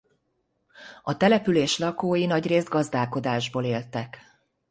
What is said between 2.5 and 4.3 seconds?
gazdálkodásból éltek.